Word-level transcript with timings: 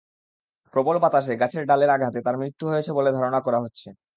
প্রবল 0.73 0.95
বাতাসে 1.03 1.33
গাছের 1.41 1.63
ডালের 1.69 1.89
আঘাতে 1.89 2.19
তাঁর 2.25 2.39
মৃত্যু 2.41 2.65
হয়েছে 2.71 2.91
বলে 2.97 3.09
ধারণা 3.13 3.39
করা 3.45 3.59
হচ্ছে। 3.63 3.87